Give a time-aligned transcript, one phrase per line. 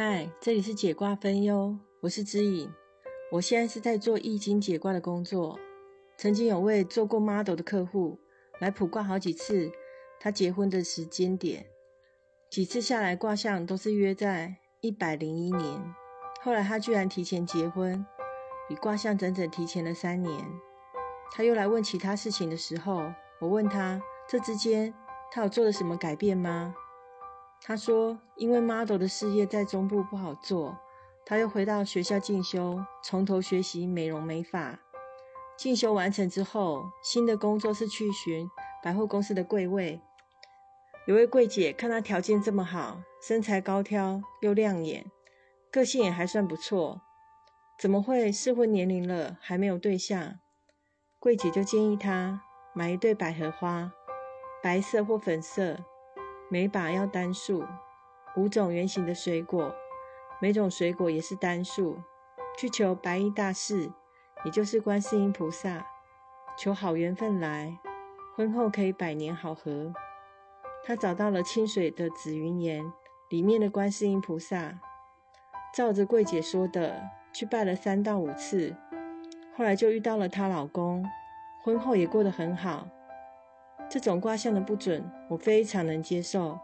[0.00, 2.72] 嗨，这里是解卦分忧，我是知影。
[3.32, 5.58] 我现在是在做易经解卦的工作。
[6.16, 8.16] 曾经有位做过 model 的客户
[8.60, 9.72] 来卜卦好几次，
[10.20, 11.66] 他结婚的时间点，
[12.48, 15.92] 几次下来卦象都是约在一百零一年。
[16.42, 18.06] 后来他居然提前结婚，
[18.68, 20.32] 比卦象整整提前了三年。
[21.32, 24.94] 他又来问其他事情的时候，我问他这之间
[25.32, 26.72] 他有做了什么改变吗？
[27.60, 30.78] 他说：“因为 model 的事业在中部不好做，
[31.26, 34.78] 他又回到学校进修，从头学习美容美发。
[35.56, 38.48] 进修完成之后，新的工作是去寻
[38.82, 40.00] 百货公司的柜位。
[41.06, 45.04] 有位柜姐看他条件这么好，身材高挑又亮眼，
[45.70, 47.02] 个性也还算不错，
[47.78, 50.38] 怎么会适婚年龄了还没有对象？
[51.18, 52.40] 柜姐就建议他
[52.72, 53.92] 买一对百合花，
[54.62, 55.84] 白色或粉色。”
[56.50, 57.62] 每把要单数，
[58.34, 59.74] 五种圆形的水果，
[60.40, 61.98] 每种水果也是单数，
[62.56, 63.92] 去求白衣大士，
[64.44, 65.86] 也就是观世音菩萨，
[66.56, 67.78] 求好缘分来，
[68.34, 69.92] 婚后可以百年好合。
[70.84, 72.90] 他找到了清水的紫云岩
[73.28, 74.80] 里面的观世音菩萨，
[75.74, 78.74] 照着柜姐说的去拜了三到五次，
[79.54, 81.04] 后来就遇到了她老公，
[81.62, 82.88] 婚后也过得很好。
[83.90, 86.58] 这种卦象的不准，我非常能接受。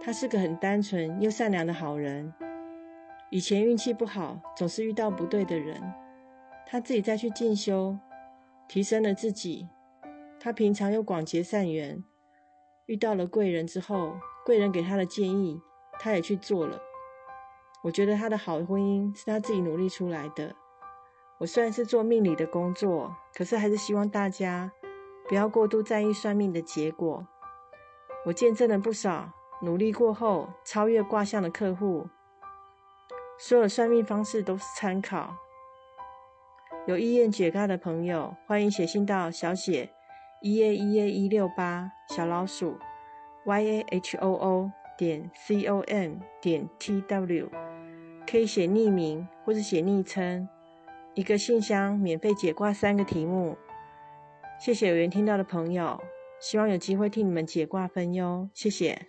[0.00, 2.34] 他是个很单纯又善良的好人。
[3.30, 5.80] 以前运气不好，总是遇到不对的人。
[6.66, 7.98] 他自己再去进修，
[8.68, 9.68] 提升了自己。
[10.38, 12.04] 他平常又广结善缘，
[12.86, 15.58] 遇到了贵人之后，贵人给他的建议，
[15.98, 16.78] 他也去做了。
[17.82, 20.54] 我觉得他的好婚姻是他自己努力出来的。
[21.40, 24.70] 我虽然是做命理的工作，可是还是希望大家。
[25.28, 27.26] 不要过度在意算命的结果。
[28.26, 29.30] 我见证了不少
[29.62, 32.08] 努力过后超越卦象的客户。
[33.38, 35.34] 所有算命方式都是参考。
[36.86, 39.90] 有意愿解卦的朋友，欢迎写信到小写
[40.42, 42.78] e a e a 一六八小老鼠
[43.46, 47.48] y a h o o 点 c o m 点 t w，
[48.30, 50.48] 可以写匿名或者写昵称，
[51.14, 53.56] 一个信箱免费解卦三个题目。
[54.64, 56.02] 谢谢有缘听到的朋友，
[56.40, 59.08] 希望有机会替你们解卦分忧，谢谢。